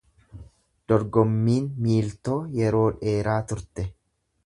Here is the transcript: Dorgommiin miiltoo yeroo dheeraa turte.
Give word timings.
Dorgommiin 0.91 1.69
miiltoo 1.89 2.41
yeroo 2.63 2.85
dheeraa 3.07 3.41
turte. 3.53 3.91